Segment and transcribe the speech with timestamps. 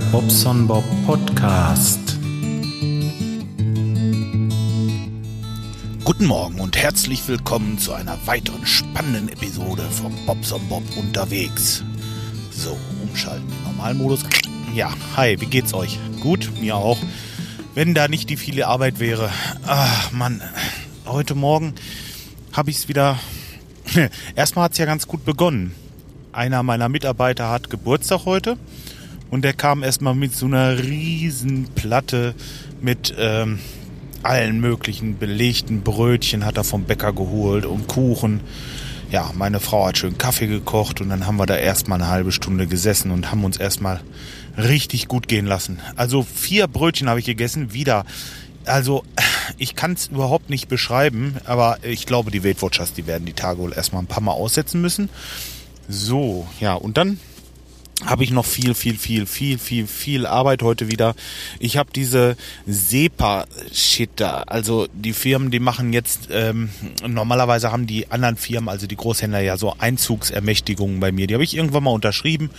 [0.00, 2.18] Bobson Bob Podcast.
[6.02, 11.84] Guten Morgen und herzlich willkommen zu einer weiteren spannenden Episode vom Bobson Bob unterwegs.
[12.50, 14.24] So, umschalten in Normalmodus.
[14.74, 15.98] Ja, hi, wie geht's euch?
[16.20, 16.98] Gut, mir auch.
[17.74, 19.30] Wenn da nicht die viele Arbeit wäre.
[19.64, 20.42] Ach, Mann,
[21.06, 21.74] heute Morgen
[22.52, 23.18] habe ich es wieder.
[24.34, 25.72] Erstmal hat es ja ganz gut begonnen.
[26.32, 28.58] Einer meiner Mitarbeiter hat Geburtstag heute
[29.30, 32.34] und der kam erstmal mit so einer riesen Platte
[32.80, 33.58] mit ähm,
[34.24, 38.40] allen möglichen belegten Brötchen hat er vom Bäcker geholt und Kuchen.
[39.10, 42.32] Ja, meine Frau hat schön Kaffee gekocht und dann haben wir da erstmal eine halbe
[42.32, 44.00] Stunde gesessen und haben uns erstmal
[44.56, 45.78] richtig gut gehen lassen.
[45.96, 48.06] Also vier Brötchen habe ich gegessen, wieder.
[48.64, 49.04] Also
[49.58, 53.34] ich kann es überhaupt nicht beschreiben, aber ich glaube, die Weight Watchers, die werden die
[53.34, 55.10] Tage wohl erstmal ein paar Mal aussetzen müssen.
[55.86, 57.20] So, ja, und dann
[58.06, 61.14] habe ich noch viel, viel, viel, viel, viel, viel Arbeit heute wieder.
[61.58, 64.42] Ich habe diese SEPA-Shit da.
[64.42, 66.70] Also die Firmen, die machen jetzt, ähm,
[67.06, 71.26] normalerweise haben die anderen Firmen, also die Großhändler ja so Einzugsermächtigungen bei mir.
[71.26, 72.50] Die habe ich irgendwann mal unterschrieben.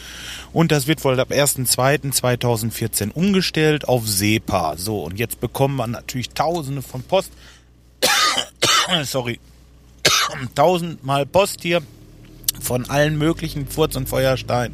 [0.54, 4.78] Und das wird wohl ab 1.2.2014 umgestellt auf SEPA.
[4.78, 7.32] So, und jetzt bekommen wir natürlich tausende von Post.
[9.04, 9.40] Sorry.
[10.56, 11.82] Tausendmal Post hier
[12.61, 14.73] von allen möglichen Furz und Feuerstein.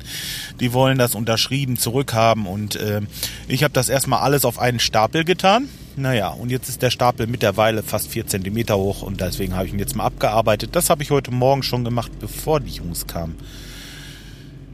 [0.59, 3.01] Die wollen das unterschrieben zurückhaben und äh,
[3.47, 5.69] ich habe das erstmal alles auf einen Stapel getan.
[5.97, 9.73] Naja, und jetzt ist der Stapel mittlerweile fast vier Zentimeter hoch und deswegen habe ich
[9.73, 10.69] ihn jetzt mal abgearbeitet.
[10.73, 13.35] Das habe ich heute Morgen schon gemacht, bevor die Jungs kamen.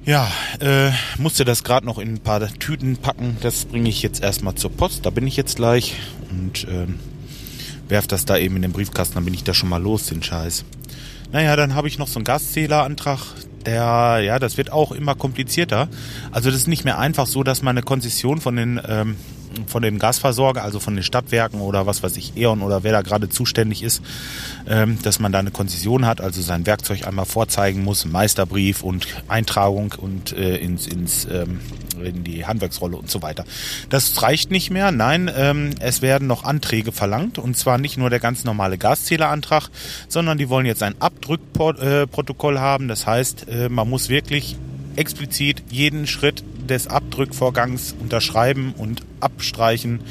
[0.05, 3.35] Ja, äh, musste das gerade noch in ein paar Tüten packen.
[3.41, 5.05] Das bringe ich jetzt erstmal zur Post.
[5.05, 5.95] Da bin ich jetzt gleich
[6.29, 6.87] und äh,
[7.89, 9.15] werf das da eben in den Briefkasten.
[9.15, 10.63] Dann bin ich da schon mal los, den Scheiß.
[11.31, 13.19] Naja, dann habe ich noch so einen Gaszählerantrag.
[13.65, 15.89] Der, ja, das wird auch immer komplizierter.
[16.31, 19.17] Also das ist nicht mehr einfach so, dass man eine Konzession von den ähm,
[19.65, 23.01] von dem Gasversorger, also von den Stadtwerken oder was weiß ich, E.ON oder wer da
[23.01, 24.01] gerade zuständig ist,
[24.67, 29.07] ähm, dass man da eine Konzession hat, also sein Werkzeug einmal vorzeigen muss, Meisterbrief und
[29.27, 31.59] Eintragung und äh, ins, ins ähm,
[32.03, 33.43] in die Handwerksrolle und so weiter.
[33.89, 34.91] Das reicht nicht mehr.
[34.91, 39.69] Nein, ähm, es werden noch Anträge verlangt und zwar nicht nur der ganz normale Gaszählerantrag,
[40.07, 42.87] sondern die wollen jetzt ein Abdrückprotokoll haben.
[42.87, 44.57] Das heißt, äh, man muss wirklich
[44.97, 50.01] explizit jeden Schritt des Abdrückvorgangs unterschreiben und abstreichen.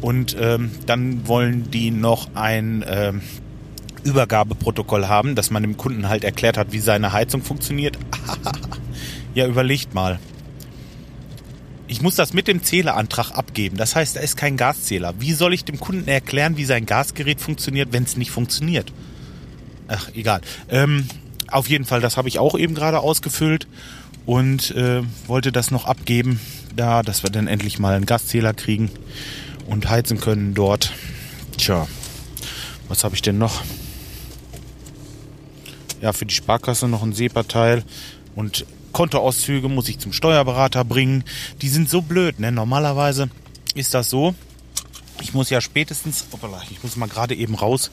[0.00, 3.22] Und ähm, dann wollen die noch ein ähm,
[4.04, 7.98] Übergabeprotokoll haben, dass man dem Kunden halt erklärt hat, wie seine Heizung funktioniert.
[9.34, 10.18] ja, überlegt mal.
[11.88, 13.76] Ich muss das mit dem Zählerantrag abgeben.
[13.76, 15.14] Das heißt, da ist kein Gaszähler.
[15.18, 18.92] Wie soll ich dem Kunden erklären, wie sein Gasgerät funktioniert, wenn es nicht funktioniert?
[19.88, 20.40] Ach, egal.
[20.68, 21.06] Ähm,
[21.48, 23.68] auf jeden Fall, das habe ich auch eben gerade ausgefüllt
[24.26, 26.40] und äh, wollte das noch abgeben,
[26.74, 28.90] da, dass wir dann endlich mal einen Gaszähler kriegen
[29.66, 30.92] und heizen können dort.
[31.56, 31.86] Tja,
[32.88, 33.62] was habe ich denn noch?
[36.02, 37.82] Ja, für die Sparkasse noch ein SEPA-Teil
[38.34, 41.24] und Kontoauszüge muss ich zum Steuerberater bringen.
[41.62, 42.52] Die sind so blöd, ne?
[42.52, 43.30] Normalerweise
[43.74, 44.34] ist das so.
[45.22, 47.90] Ich muss ja spätestens, opala, ich muss mal gerade eben raus.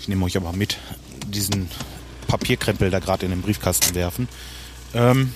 [0.00, 0.78] Ich nehme euch aber mit,
[1.26, 1.68] diesen
[2.26, 4.28] Papierkrempel da gerade in den Briefkasten werfen.
[4.94, 5.32] Ähm,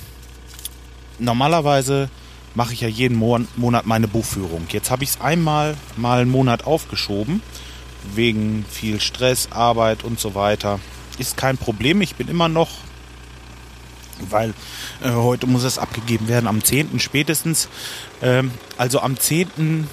[1.21, 2.09] normalerweise
[2.55, 4.67] mache ich ja jeden Monat meine Buchführung.
[4.71, 7.43] Jetzt habe ich es einmal mal einen Monat aufgeschoben,
[8.15, 10.81] wegen viel Stress, Arbeit und so weiter.
[11.19, 12.71] Ist kein Problem, ich bin immer noch,
[14.29, 14.55] weil
[15.03, 16.99] äh, heute muss es abgegeben werden, am 10.
[16.99, 17.69] spätestens.
[18.23, 19.89] Ähm, also am 10.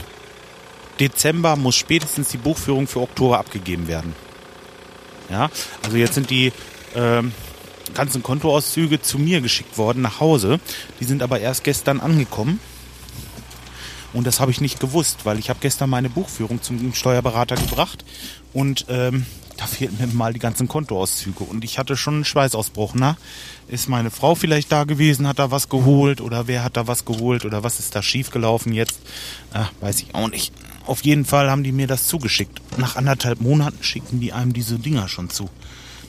[0.99, 4.15] Dezember muss spätestens die Buchführung für Oktober abgegeben werden.
[5.29, 5.49] Ja,
[5.83, 6.53] also jetzt sind die
[6.95, 7.33] ähm,
[7.93, 10.59] ganzen Kontoauszüge zu mir geschickt worden nach Hause.
[10.99, 12.59] Die sind aber erst gestern angekommen.
[14.13, 18.05] Und das habe ich nicht gewusst, weil ich habe gestern meine Buchführung zum Steuerberater gebracht
[18.53, 19.25] und ähm,
[19.57, 21.43] da fehlten mir mal die ganzen Kontoauszüge.
[21.43, 22.93] Und ich hatte schon einen Schweißausbruch.
[22.95, 23.17] Na,
[23.67, 27.05] ist meine Frau vielleicht da gewesen, hat da was geholt oder wer hat da was
[27.05, 28.99] geholt oder was ist da schiefgelaufen jetzt?
[29.51, 30.53] Ach, weiß ich auch nicht.
[30.85, 32.61] Auf jeden Fall haben die mir das zugeschickt.
[32.77, 35.49] Nach anderthalb Monaten schicken die einem diese Dinger schon zu.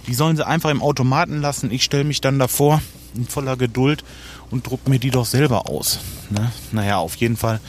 [0.08, 1.70] Die sollen sie einfach im Automaten lassen.
[1.70, 2.80] Ich stelle mich dann davor
[3.14, 4.04] in voller Geduld
[4.50, 6.00] und druck mir die doch selber aus.
[6.30, 6.50] Ne?
[6.72, 7.60] Naja, auf jeden Fall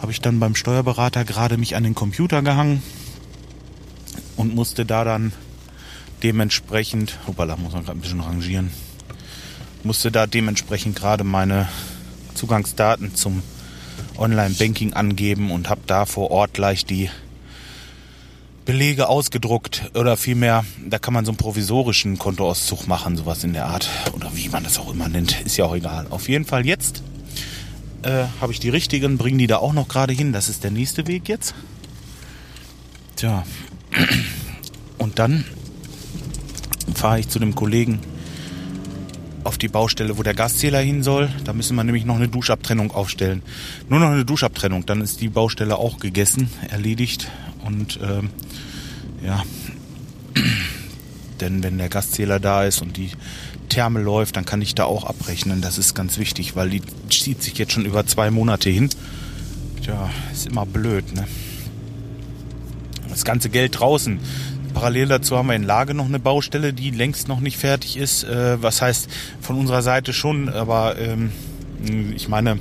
[0.00, 2.82] habe ich dann beim Steuerberater gerade mich an den Computer gehangen
[4.36, 5.32] und musste da dann
[6.22, 8.70] dementsprechend, hoppala, muss man gerade ein bisschen rangieren,
[9.82, 11.68] musste da dementsprechend gerade meine
[12.34, 13.42] Zugangsdaten zum
[14.16, 17.10] Online-Banking angeben und habe da vor Ort gleich die
[18.64, 23.66] Belege ausgedruckt oder vielmehr, da kann man so einen provisorischen Kontoauszug machen, sowas in der
[23.66, 26.06] Art oder wie man das auch immer nennt, ist ja auch egal.
[26.10, 27.02] Auf jeden Fall jetzt
[28.02, 30.32] äh, habe ich die richtigen, bringen die da auch noch gerade hin.
[30.32, 31.54] Das ist der nächste Weg jetzt.
[33.16, 33.44] Tja.
[34.98, 35.44] Und dann
[36.94, 38.00] fahre ich zu dem Kollegen
[39.44, 41.30] auf die Baustelle, wo der Gaszähler hin soll.
[41.44, 43.42] Da müssen wir nämlich noch eine Duschabtrennung aufstellen.
[43.88, 47.30] Nur noch eine Duschabtrennung, dann ist die Baustelle auch gegessen, erledigt.
[47.64, 48.30] Und ähm,
[49.24, 49.42] ja,
[51.40, 53.10] denn wenn der Gaszähler da ist und die
[53.68, 55.60] Therme läuft, dann kann ich da auch abrechnen.
[55.60, 58.90] Das ist ganz wichtig, weil die zieht sich jetzt schon über zwei Monate hin.
[59.82, 61.26] Tja, ist immer blöd, ne?
[63.08, 64.18] Das ganze Geld draußen.
[64.74, 68.24] Parallel dazu haben wir in Lage noch eine Baustelle, die längst noch nicht fertig ist.
[68.24, 69.08] Äh, was heißt
[69.40, 71.30] von unserer Seite schon, aber ähm,
[72.14, 72.58] ich meine,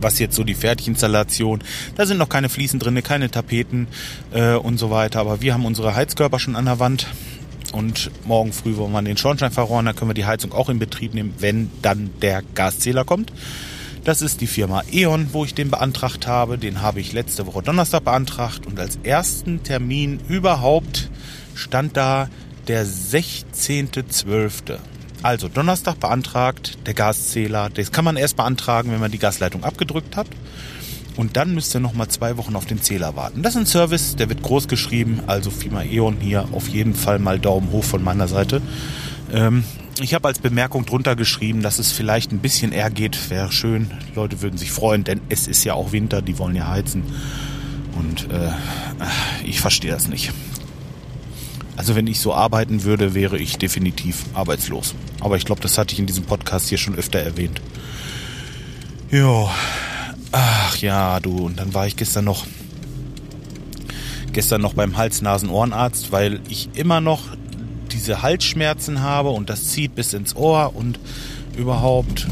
[0.00, 1.62] was jetzt so die Fertiginstallation,
[1.96, 3.88] da sind noch keine Fliesen drin, keine Tapeten
[4.32, 5.20] äh, und so weiter.
[5.20, 7.06] Aber wir haben unsere Heizkörper schon an der Wand
[7.72, 10.78] und morgen früh wollen wir den Schornstein verrohren, dann können wir die Heizung auch in
[10.78, 13.32] Betrieb nehmen, wenn dann der Gaszähler kommt.
[14.04, 16.56] Das ist die Firma E.ON, wo ich den beantragt habe.
[16.56, 21.10] Den habe ich letzte Woche Donnerstag beantragt und als ersten Termin überhaupt
[21.54, 22.30] stand da
[22.66, 24.78] der 16.12.
[25.22, 27.68] Also Donnerstag beantragt, der Gaszähler.
[27.68, 30.26] Das kann man erst beantragen, wenn man die Gasleitung abgedrückt hat.
[31.16, 33.42] Und dann müsst ihr nochmal zwei Wochen auf den Zähler warten.
[33.42, 35.20] Das ist ein Service, der wird groß geschrieben.
[35.26, 38.62] Also Firma E.ON hier auf jeden Fall mal Daumen hoch von meiner Seite.
[39.32, 39.64] Ähm,
[40.00, 43.28] ich habe als Bemerkung drunter geschrieben, dass es vielleicht ein bisschen eher geht.
[43.28, 43.90] Wäre schön.
[44.14, 47.02] Leute würden sich freuen, denn es ist ja auch Winter, die wollen ja heizen.
[47.98, 48.50] Und äh,
[49.44, 50.32] ich verstehe das nicht.
[51.80, 54.94] Also wenn ich so arbeiten würde, wäre ich definitiv arbeitslos.
[55.20, 57.62] Aber ich glaube, das hatte ich in diesem Podcast hier schon öfter erwähnt.
[59.10, 59.48] Ja.
[60.30, 61.46] Ach ja, du.
[61.46, 62.44] Und dann war ich gestern noch
[64.34, 67.22] gestern noch beim Hals-Nasen-Ohrenarzt, weil ich immer noch
[67.90, 71.00] diese Halsschmerzen habe und das zieht bis ins Ohr und
[71.56, 72.26] überhaupt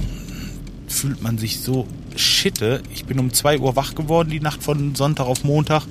[0.88, 1.86] fühlt man sich so
[2.16, 2.82] schitte.
[2.92, 5.84] Ich bin um 2 Uhr wach geworden die Nacht von Sonntag auf Montag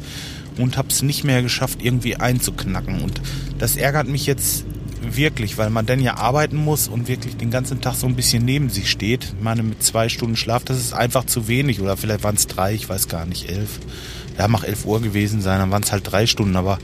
[0.58, 3.02] und habe es nicht mehr geschafft, irgendwie einzuknacken.
[3.02, 3.22] Und
[3.60, 4.66] das ärgert mich jetzt
[5.02, 8.46] wirklich, weil man dann ja arbeiten muss und wirklich den ganzen Tag so ein bisschen
[8.46, 9.34] neben sich steht.
[9.38, 11.82] Ich meine, mit zwei Stunden Schlaf, das ist einfach zu wenig.
[11.82, 13.80] Oder vielleicht waren es drei, ich weiß gar nicht, elf.
[14.38, 16.78] Ja, mag elf Uhr gewesen sein, dann waren es halt drei Stunden, aber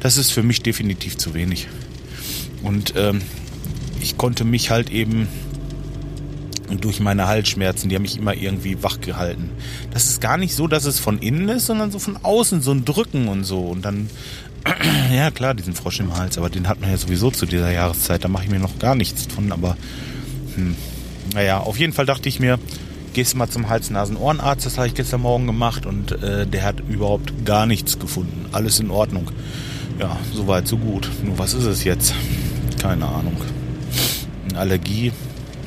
[0.00, 1.68] das ist für mich definitiv zu wenig.
[2.62, 3.22] Und ähm,
[4.00, 5.28] ich konnte mich halt eben
[6.80, 9.50] durch meine Halsschmerzen, die haben mich immer irgendwie wach gehalten.
[9.92, 12.72] Das ist gar nicht so, dass es von innen ist, sondern so von außen, so
[12.72, 13.60] ein Drücken und so.
[13.60, 14.10] Und dann,
[15.12, 18.24] ja klar, diesen Frosch im Hals, aber den hat man ja sowieso zu dieser Jahreszeit,
[18.24, 19.76] da mache ich mir noch gar nichts von, aber
[20.54, 20.76] hm,
[21.34, 22.58] naja, auf jeden Fall dachte ich mir,
[23.12, 27.46] gehst mal zum Hals-Nasen-Ohrenarzt, das habe ich gestern Morgen gemacht und äh, der hat überhaupt
[27.46, 28.46] gar nichts gefunden.
[28.52, 29.30] Alles in Ordnung.
[29.98, 31.08] Ja, soweit, so gut.
[31.24, 32.14] Nur was ist es jetzt?
[32.80, 33.36] Keine Ahnung.
[34.50, 35.12] Eine Allergie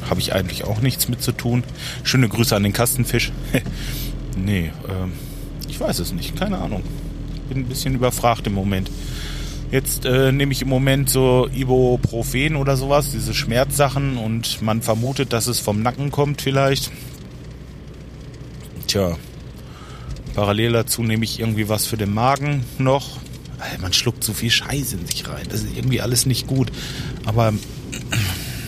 [0.08, 1.64] habe ich eigentlich auch nichts mit zu tun.
[2.04, 3.32] Schöne Grüße an den Kastenfisch.
[4.38, 5.14] nee, ähm,
[5.68, 6.36] ich weiß es nicht.
[6.36, 6.84] Keine Ahnung.
[7.50, 8.90] Bin ein bisschen überfragt im Moment.
[9.72, 15.32] Jetzt äh, nehme ich im Moment so Ibuprofen oder sowas, diese Schmerzsachen und man vermutet,
[15.32, 16.92] dass es vom Nacken kommt vielleicht.
[18.88, 19.16] Tja,
[20.34, 23.20] parallel dazu nehme ich irgendwie was für den Magen noch.
[23.82, 25.46] Man schluckt so viel Scheiße in sich rein.
[25.50, 26.72] Das ist irgendwie alles nicht gut.
[27.26, 27.54] Aber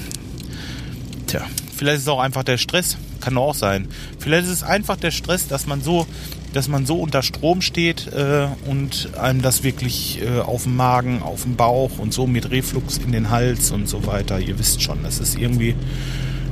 [1.28, 2.98] tja, vielleicht ist es auch einfach der Stress.
[3.22, 3.88] Kann auch sein.
[4.20, 6.06] Vielleicht ist es einfach der Stress, dass man so,
[6.54, 11.22] dass man so unter Strom steht äh, und einem das wirklich äh, auf dem Magen,
[11.22, 14.40] auf dem Bauch und so mit Reflux in den Hals und so weiter.
[14.40, 15.76] Ihr wisst schon, das ist irgendwie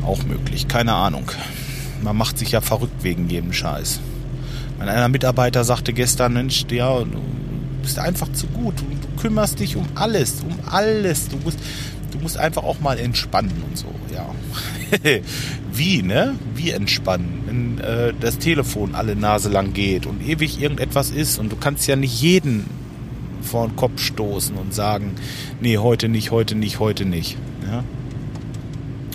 [0.06, 0.68] auch möglich.
[0.68, 1.32] Keine Ahnung.
[2.02, 4.00] Man macht sich ja verrückt wegen jedem Scheiß.
[4.78, 7.22] Mein einer Mitarbeiter sagte gestern, Mensch, ja, du
[7.82, 8.80] bist einfach zu gut.
[8.80, 11.28] Du, du kümmerst dich um alles, um alles.
[11.28, 11.60] Du musst,
[12.12, 14.26] du musst einfach auch mal entspannen und so, ja.
[15.74, 16.36] Wie, ne?
[16.56, 17.44] Wie entspannen?
[17.46, 21.88] Wenn äh, das Telefon alle Nase lang geht und ewig irgendetwas ist und du kannst
[21.88, 22.66] ja nicht jeden
[23.42, 25.14] vor den Kopf stoßen und sagen,
[25.62, 27.38] nee, heute nicht, heute nicht, heute nicht.
[27.70, 27.84] Ja?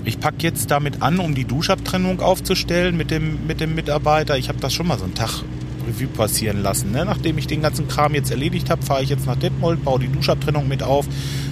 [0.04, 4.37] Ich packe jetzt damit an, um die Duschabtrennung aufzustellen mit dem, mit dem Mitarbeiter.
[4.37, 5.43] Ich habe das schon mal so einen Tag
[5.87, 6.93] Revue passieren lassen.
[6.93, 7.04] Ne?
[7.04, 10.09] Nachdem ich den ganzen Kram jetzt erledigt habe, fahre ich jetzt nach Detmold, baue die
[10.09, 11.07] Duschabtrennung mit auf,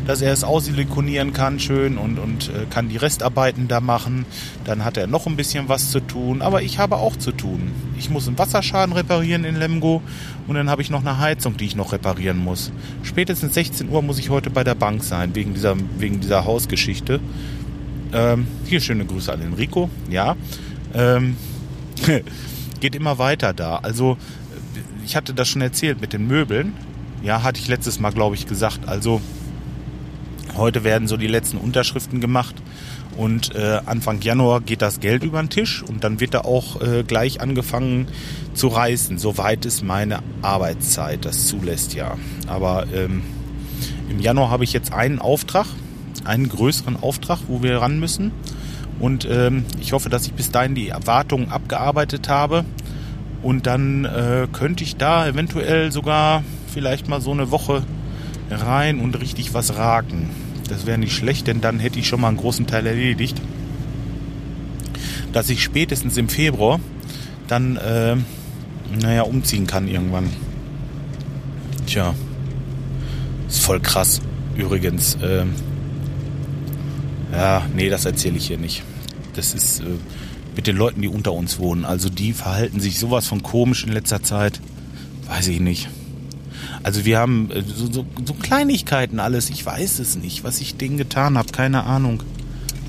[0.07, 4.25] dass er es aussilikonieren kann schön und, und äh, kann die Restarbeiten da machen.
[4.65, 7.71] Dann hat er noch ein bisschen was zu tun, aber ich habe auch zu tun.
[7.99, 10.03] Ich muss einen Wasserschaden reparieren in Lemgo
[10.47, 12.73] und dann habe ich noch eine Heizung, die ich noch reparieren muss.
[13.03, 17.21] Spätestens 16 Uhr muss ich heute bei der Bank sein, wegen dieser, wegen dieser Hausgeschichte.
[18.13, 19.89] Ähm, hier schöne Grüße an den Rico.
[20.11, 20.37] Ja.
[20.95, 21.37] Ähm,
[22.81, 23.77] geht immer weiter da.
[23.77, 24.19] Also,
[25.05, 26.75] ich hatte das schon erzählt mit den Möbeln.
[27.23, 28.89] Ja, hatte ich letztes Mal, glaube ich, gesagt.
[28.89, 29.21] Also,
[30.57, 32.55] heute werden so die letzten Unterschriften gemacht.
[33.17, 36.81] Und äh, Anfang Januar geht das Geld über den Tisch und dann wird da auch
[36.81, 38.09] äh, gleich angefangen
[38.55, 42.17] zu reißen, soweit es meine Arbeitszeit das zulässt, ja.
[42.47, 43.23] Aber ähm,
[44.09, 45.67] im Januar habe ich jetzt einen Auftrag,
[46.25, 48.33] einen größeren Auftrag, wo wir ran müssen.
[48.99, 52.65] Und ähm, ich hoffe, dass ich bis dahin die Erwartungen abgearbeitet habe.
[53.43, 57.83] Und dann äh, könnte ich da eventuell sogar vielleicht mal so eine Woche
[58.53, 60.31] rein und richtig was raken.
[60.69, 63.41] Das wäre nicht schlecht, denn dann hätte ich schon mal einen großen Teil erledigt.
[65.33, 66.81] Dass ich spätestens im Februar
[67.49, 68.17] dann, äh,
[69.01, 70.31] naja, umziehen kann irgendwann.
[71.87, 72.15] Tja,
[73.49, 74.21] ist voll krass.
[74.57, 75.45] Übrigens, äh,
[77.33, 78.83] ja, nee, das erzähle ich hier nicht.
[79.35, 79.85] Das ist äh,
[80.55, 81.85] mit den Leuten, die unter uns wohnen.
[81.85, 84.61] Also die verhalten sich sowas von komisch in letzter Zeit.
[85.27, 85.89] Weiß ich nicht.
[86.83, 89.51] Also wir haben äh, so, so, so Kleinigkeiten alles.
[89.51, 91.53] Ich weiß es nicht, was ich denen getan habe.
[91.53, 92.23] Keine Ahnung.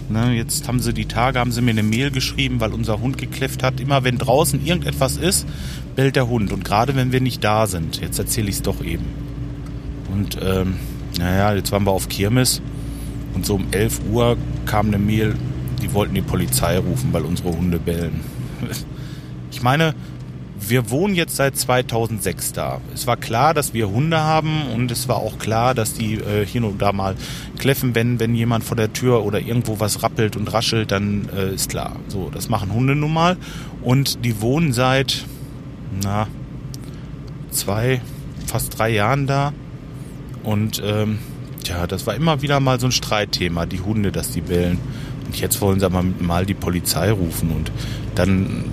[0.09, 3.17] Ne, jetzt haben sie die Tage, haben sie mir eine Mail geschrieben, weil unser Hund
[3.17, 3.79] gekläfft hat.
[3.79, 5.47] Immer wenn draußen irgendetwas ist,
[5.95, 6.51] bellt der Hund.
[6.51, 8.01] Und gerade wenn wir nicht da sind.
[8.01, 9.05] Jetzt erzähle ich es doch eben.
[10.11, 10.75] Und ähm,
[11.17, 12.61] naja, jetzt waren wir auf Kirmes.
[13.33, 15.35] Und so um 11 Uhr kam eine Mail,
[15.81, 18.21] die wollten die Polizei rufen, weil unsere Hunde bellen.
[19.51, 19.93] Ich meine,
[20.69, 22.81] wir wohnen jetzt seit 2006 da.
[22.93, 26.45] Es war klar, dass wir Hunde haben und es war auch klar, dass die äh,
[26.45, 27.15] hier und da mal
[27.57, 31.53] kläffen, wenn, wenn jemand vor der Tür oder irgendwo was rappelt und raschelt, dann äh,
[31.53, 31.95] ist klar.
[32.07, 33.37] So, das machen Hunde nun mal.
[33.81, 35.25] Und die wohnen seit,
[36.03, 36.27] na,
[37.51, 38.01] zwei,
[38.45, 39.53] fast drei Jahren da.
[40.43, 41.19] Und ähm,
[41.65, 44.79] ja, das war immer wieder mal so ein Streitthema, die Hunde, dass die bellen.
[45.25, 47.71] Und jetzt wollen sie aber mal die Polizei rufen und
[48.15, 48.65] dann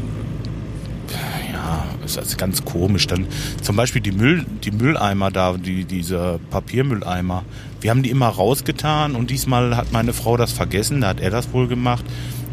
[2.14, 3.06] das ist ganz komisch.
[3.06, 3.26] Dann
[3.62, 7.44] zum Beispiel die, Müll, die Mülleimer da, die, diese Papiermülleimer.
[7.80, 11.30] Wir haben die immer rausgetan und diesmal hat meine Frau das vergessen, da hat er
[11.30, 12.04] das wohl gemacht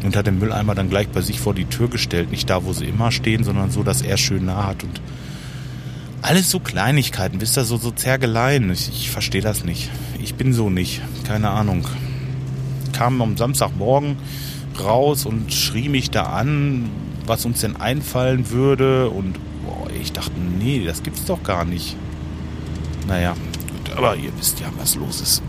[0.02, 2.30] und hat den Mülleimer dann gleich bei sich vor die Tür gestellt.
[2.30, 5.00] Nicht da, wo sie immer stehen, sondern so, dass er schön nah hat und
[6.22, 8.70] alles so Kleinigkeiten, wisst ihr, so, so Zergeleien.
[8.70, 9.90] Ich, ich verstehe das nicht.
[10.20, 11.00] Ich bin so nicht.
[11.24, 11.86] Keine Ahnung.
[12.92, 14.16] Kam am Samstagmorgen
[14.82, 16.90] raus und schrie mich da an,
[17.26, 19.36] was uns denn einfallen würde und
[20.00, 21.96] ich dachte, nee, das gibt's doch gar nicht.
[23.06, 25.42] Naja, gut, aber ihr wisst ja, was los ist.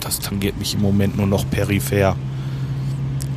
[0.00, 2.16] Das tangiert mich im Moment nur noch peripher.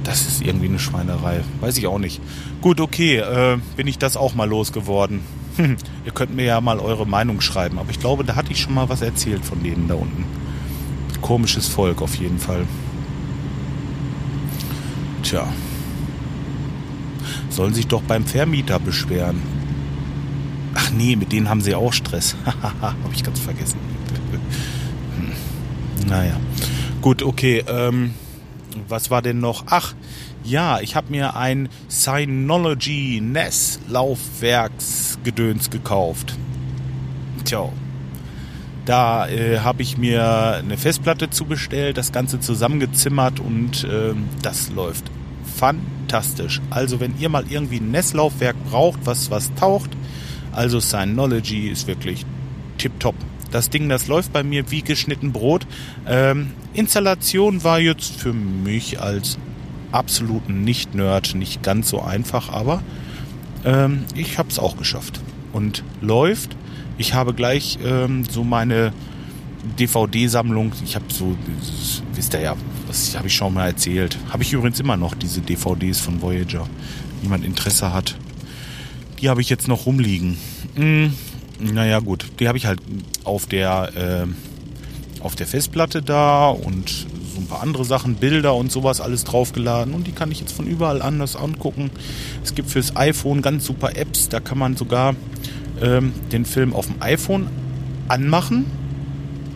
[0.03, 1.41] Das ist irgendwie eine Schweinerei.
[1.59, 2.21] Weiß ich auch nicht.
[2.61, 5.21] Gut, okay, äh, bin ich das auch mal losgeworden.
[5.57, 7.79] ihr könnt mir ja mal eure Meinung schreiben.
[7.79, 10.25] Aber ich glaube, da hatte ich schon mal was erzählt von denen da unten.
[11.21, 12.65] Komisches Volk auf jeden Fall.
[15.23, 15.47] Tja
[17.57, 19.41] sollen sich doch beim Vermieter beschweren.
[20.79, 22.35] Ach nee, mit denen haben sie auch Stress.
[22.81, 23.79] Habe ich ganz vergessen.
[25.17, 26.07] hm.
[26.07, 26.39] Naja.
[27.01, 27.63] Gut, okay.
[27.67, 28.13] Ähm,
[28.87, 29.63] was war denn noch?
[29.67, 29.95] Ach,
[30.43, 36.37] ja, ich habe mir ein Synology NES Laufwerksgedöns gekauft.
[37.43, 37.69] Tja.
[38.85, 45.05] Da äh, habe ich mir eine Festplatte zubestellt, das Ganze zusammengezimmert und äh, das läuft
[45.55, 46.61] fantastisch.
[46.69, 49.89] Also wenn ihr mal irgendwie ein Nesslaufwerk braucht, was was taucht,
[50.57, 52.25] also Synology ist wirklich
[52.79, 53.15] tipptopp.
[53.51, 55.67] Das Ding, das läuft bei mir wie geschnitten Brot.
[56.07, 59.37] Ähm, Installation war jetzt für mich als
[59.91, 62.81] absoluten Nicht-Nerd nicht ganz so einfach, aber
[63.65, 65.21] ähm, ich habe es auch geschafft.
[65.53, 66.57] Und läuft.
[66.97, 68.93] Ich habe gleich ähm, so meine
[69.79, 70.71] DVD-Sammlung.
[70.83, 71.37] Ich habe so,
[72.13, 72.55] wisst ihr ja,
[72.87, 74.17] das habe ich schon mal erzählt.
[74.29, 76.67] Habe ich übrigens immer noch diese DVDs von Voyager.
[77.21, 78.15] Jemand Interesse hat.
[79.19, 80.37] Die habe ich jetzt noch rumliegen.
[80.75, 81.13] Hm,
[81.59, 82.79] naja gut, die habe ich halt
[83.23, 88.71] auf der äh, auf der Festplatte da und so ein paar andere Sachen, Bilder und
[88.71, 91.89] sowas alles draufgeladen und die kann ich jetzt von überall anders angucken.
[92.43, 95.15] Es gibt fürs iPhone ganz super Apps, da kann man sogar
[95.81, 97.47] ähm, den Film auf dem iPhone
[98.07, 98.65] anmachen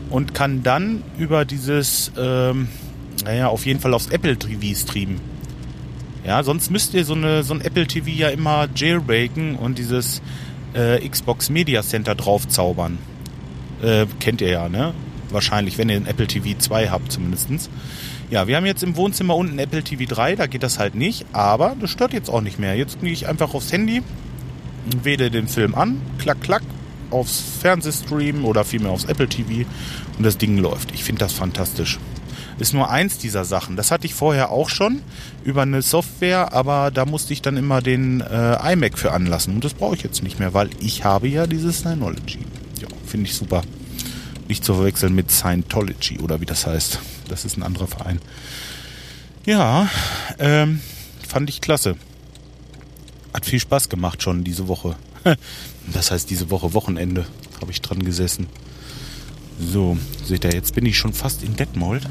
[0.09, 2.67] und kann dann über dieses ähm,
[3.23, 5.30] naja, auf jeden Fall aufs Apple TV streamen.
[6.25, 10.21] Ja, sonst müsst ihr so, eine, so ein Apple TV ja immer jailbreaken und dieses
[10.73, 12.99] äh, Xbox Media Center draufzaubern.
[13.81, 14.93] Äh, kennt ihr ja, ne?
[15.31, 17.69] Wahrscheinlich, wenn ihr ein Apple TV 2 habt zumindestens.
[18.29, 21.25] Ja, wir haben jetzt im Wohnzimmer unten Apple TV 3, da geht das halt nicht,
[21.33, 22.75] aber das stört jetzt auch nicht mehr.
[22.75, 24.03] Jetzt gehe ich einfach aufs Handy,
[25.03, 26.63] wähle den Film an, klack, klack,
[27.09, 29.67] aufs Fernsehstream oder vielmehr aufs Apple TV
[30.17, 30.93] und das Ding läuft.
[30.93, 31.99] Ich finde das fantastisch
[32.61, 33.75] ist nur eins dieser Sachen.
[33.75, 35.01] Das hatte ich vorher auch schon
[35.43, 39.55] über eine Software, aber da musste ich dann immer den äh, iMac für anlassen.
[39.55, 42.39] Und das brauche ich jetzt nicht mehr, weil ich habe ja dieses Synology.
[42.79, 43.63] Ja, finde ich super.
[44.47, 46.99] Nicht zu verwechseln mit Scientology oder wie das heißt.
[47.29, 48.19] Das ist ein anderer Verein.
[49.43, 49.89] Ja,
[50.37, 50.81] ähm,
[51.27, 51.95] fand ich klasse.
[53.33, 54.95] Hat viel Spaß gemacht schon diese Woche.
[55.91, 57.25] Das heißt, diese Woche Wochenende
[57.59, 58.45] habe ich dran gesessen.
[59.59, 62.07] So, seht ihr, jetzt bin ich schon fast in Detmold.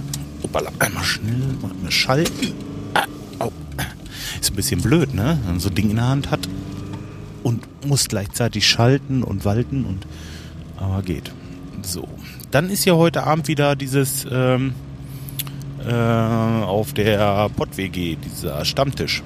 [0.50, 2.52] Opala, einmal schnell mal schalten.
[2.95, 3.04] Ah,
[3.38, 3.52] au.
[4.40, 5.38] Ist ein bisschen blöd, ne?
[5.42, 6.49] Wenn man so ein Ding in der Hand hat
[7.45, 10.07] und muss gleichzeitig schalten und walten und
[10.76, 11.30] aber geht.
[11.83, 12.09] So,
[12.50, 14.75] dann ist ja heute Abend wieder dieses ähm,
[15.87, 19.23] äh, auf der Pott-WG, dieser Stammtisch.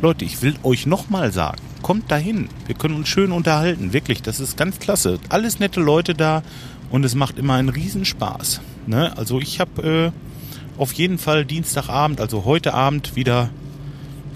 [0.00, 2.48] Leute, ich will euch nochmal sagen, kommt dahin.
[2.66, 3.92] Wir können uns schön unterhalten.
[3.92, 5.18] Wirklich, das ist ganz klasse.
[5.28, 6.42] Alles nette Leute da
[6.90, 8.62] und es macht immer einen Riesenspaß.
[8.86, 9.16] Ne?
[9.16, 13.50] Also ich habe äh, auf jeden Fall Dienstagabend, also heute Abend wieder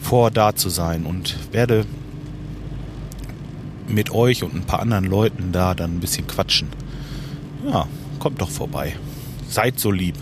[0.00, 1.84] vor da zu sein und werde
[3.88, 6.68] mit euch und ein paar anderen Leuten da dann ein bisschen quatschen.
[7.66, 7.86] Ja,
[8.18, 8.94] kommt doch vorbei.
[9.48, 10.16] Seid so lieb.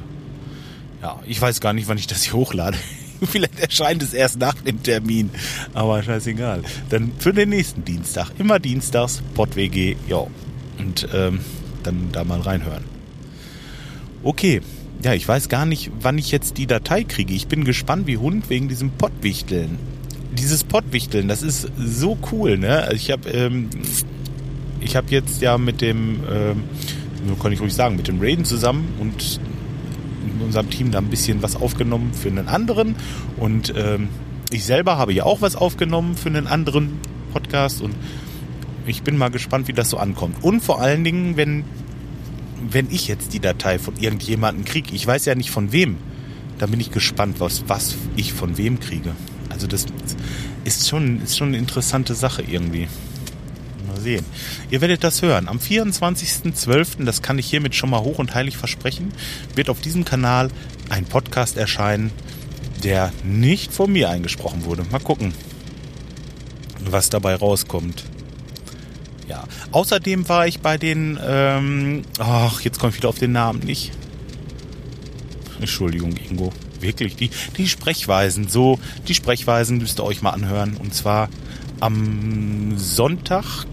[1.02, 2.78] Ja, ich weiß gar nicht, wann ich das hier hochlade.
[3.22, 5.30] Vielleicht erscheint es erst nach dem Termin.
[5.72, 6.62] Aber scheißegal.
[6.88, 8.30] Dann für den nächsten Dienstag.
[8.38, 10.26] Immer dienstags, PodWG, ja.
[10.78, 11.40] Und ähm,
[11.82, 12.93] dann da mal reinhören.
[14.24, 14.62] Okay.
[15.02, 17.34] Ja, ich weiß gar nicht, wann ich jetzt die Datei kriege.
[17.34, 19.78] Ich bin gespannt wie Hund wegen diesem Pottwichteln.
[20.32, 22.78] Dieses Pottwichteln, das ist so cool, ne?
[22.78, 23.68] Also ich habe ähm,
[24.80, 26.62] ich jetzt ja mit dem ähm,
[27.40, 29.40] kann ich ruhig sagen, mit dem Raiden zusammen und
[30.34, 32.96] in unserem Team da ein bisschen was aufgenommen für einen anderen.
[33.36, 34.08] Und ähm,
[34.50, 36.98] ich selber habe ja auch was aufgenommen für einen anderen
[37.32, 37.94] Podcast und
[38.86, 40.42] ich bin mal gespannt, wie das so ankommt.
[40.42, 41.64] Und vor allen Dingen, wenn,
[42.71, 45.97] wenn ich jetzt die Datei von irgendjemandem kriege, ich weiß ja nicht von wem,
[46.59, 49.12] dann bin ich gespannt, was, was ich von wem kriege.
[49.49, 49.87] Also das
[50.64, 52.88] ist schon, ist schon eine interessante Sache irgendwie
[54.04, 54.25] sehen.
[54.71, 55.49] Ihr werdet das hören.
[55.49, 59.12] Am 24.12., das kann ich hiermit schon mal hoch und heilig versprechen,
[59.54, 60.50] wird auf diesem Kanal
[60.90, 62.12] ein Podcast erscheinen,
[62.85, 64.85] der nicht von mir eingesprochen wurde.
[64.90, 65.33] Mal gucken,
[66.85, 68.05] was dabei rauskommt.
[69.28, 73.60] Ja, außerdem war ich bei den, ähm, ach, jetzt komme ich wieder auf den Namen
[73.60, 73.92] nicht.
[75.60, 76.52] Entschuldigung, Ingo.
[76.80, 80.76] Wirklich, die, die Sprechweisen, so, die Sprechweisen müsst ihr euch mal anhören.
[80.76, 81.30] Und zwar
[81.80, 83.64] am Sonntag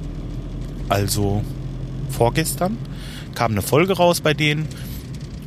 [0.91, 1.43] also
[2.09, 2.77] vorgestern,
[3.33, 4.67] kam eine Folge raus bei denen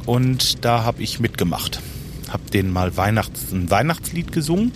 [0.07, 1.81] und da habe ich mitgemacht.
[2.31, 4.73] Hab denen mal Weihnachts-, ein Weihnachtslied gesungen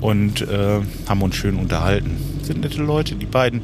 [0.00, 2.16] und äh, haben uns schön unterhalten.
[2.42, 3.62] Sind nette Leute, die beiden.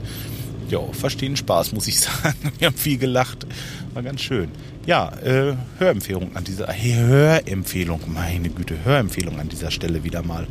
[0.70, 2.52] Ja, verstehen Spaß, muss ich sagen.
[2.58, 3.46] Wir haben viel gelacht.
[3.92, 4.48] War ganz schön.
[4.86, 10.46] Ja, äh, Hörempfehlung an dieser, Hörempfehlung, meine Güte, Hörempfehlung an dieser Stelle wieder mal.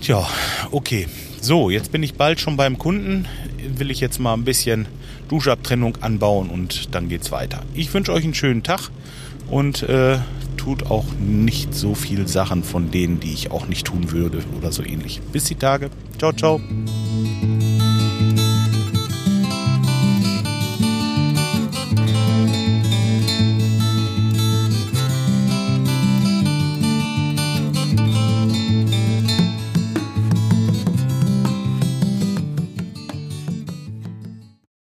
[0.00, 0.26] Tja,
[0.70, 1.08] okay.
[1.40, 3.26] So, jetzt bin ich bald schon beim Kunden.
[3.76, 4.86] Will ich jetzt mal ein bisschen
[5.28, 7.62] Duschabtrennung anbauen und dann geht's weiter.
[7.74, 8.90] Ich wünsche euch einen schönen Tag
[9.48, 10.18] und äh,
[10.56, 14.72] tut auch nicht so viel Sachen von denen, die ich auch nicht tun würde oder
[14.72, 15.20] so ähnlich.
[15.32, 15.90] Bis die Tage.
[16.18, 16.60] Ciao, ciao.